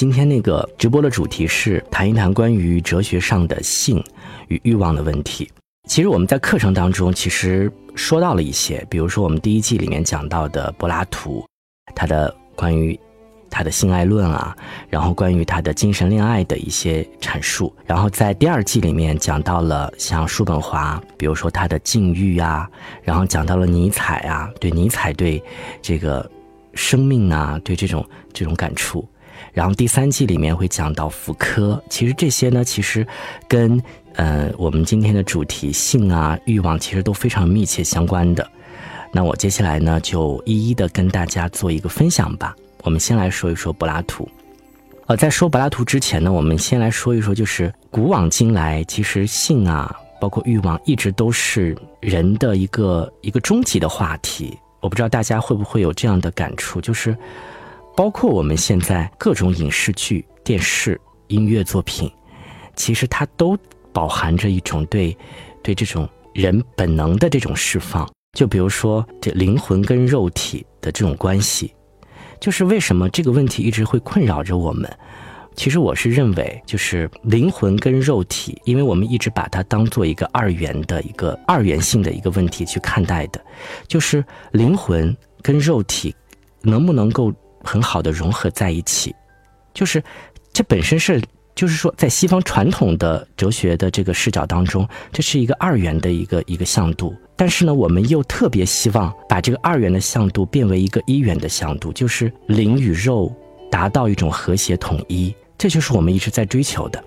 [0.00, 4.02] 今天那个直播的主题是谈一谈关于哲学上的性
[4.48, 5.46] 与欲望的问题。
[5.90, 11.44] 其实我们在课程当中其实说到了一些，比如说我们第一季里面讲到的柏拉图，
[11.94, 12.98] 他的关于
[13.50, 14.56] 他的性爱论啊，
[14.88, 22.66] 然后关于他的精神恋爱的一些阐述，然后在第二季里面讲到了像叔本华，比如说他的禁欲啊，
[23.02, 25.44] 然后讲到了尼采啊，对尼采对
[25.82, 26.26] 这个
[26.72, 29.06] 生命啊，对这种这种感触。
[29.52, 33.06] 然后第三季里面会讲到福柯，其实这些呢，其实
[33.48, 33.82] 跟
[34.14, 38.48] 呃我们今天的主题性啊欲望其实都非常密切相关的。
[39.12, 42.54] 那我接下来呢就一一的跟大家做一个分享吧。
[42.82, 44.28] 我们先来说一说柏拉图。
[45.06, 54.56] 呃，在说柏拉图之前呢，我们先来说一说，就是古往今来，其实性啊，包括欲望，一直都是人的一个一个终极的话题。
[54.78, 57.16] 我不知道大家会不会有这样的感触，就是。
[57.96, 62.10] 包括我们现在各种影视剧、电视、音乐作品，
[62.74, 63.58] 其实它都
[63.92, 65.16] 饱含着一种对，
[65.62, 68.08] 对这种人本能的这种释放。
[68.38, 71.74] 就比如说这灵魂跟肉体的这种关系，
[72.40, 74.90] 就是为什么这个问题一直会困扰着我们？
[75.56, 83.44] 其实我是认为，就是灵魂跟肉体，因为我们一直把它当做一个二元的一个二元性的一个问题去看待的，
[83.86, 86.14] 就是灵魂跟肉体
[86.62, 87.30] 能不能够。
[87.62, 89.14] 很好的融合在一起，
[89.74, 90.02] 就是
[90.52, 91.20] 这本身是，
[91.54, 97.14] 就是说，在西方传统的哲学的这个视角当中，这是一个二元的一个一个向度。
[97.36, 103.34] 但是呢，我们又特别希望把这个二元的向度变为一个一元的向度，就是灵与肉
[103.70, 105.34] 达到一种和谐统一。
[105.56, 107.02] 这就是我们一直在追求的，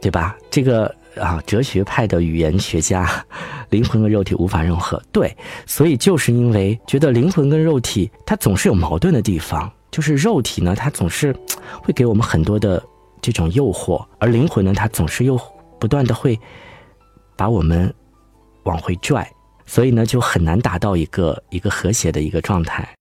[0.00, 0.36] 对吧？
[0.50, 3.10] 这个啊，哲学派的语言学家，
[3.70, 5.34] 灵魂和肉体无法融合，对，
[5.66, 9.70] 所以就是因为觉得灵魂跟肉体它总是有矛盾的地方。
[9.94, 11.32] 就是肉体呢，它总是
[11.80, 12.82] 会给我们很多的
[13.22, 15.40] 这种诱惑，而灵魂呢，它总是又
[15.78, 16.36] 不断的会
[17.36, 17.94] 把我们
[18.64, 19.30] 往回拽，
[19.66, 22.94] 所以呢，就很难达到一个一个和谐的一个状态。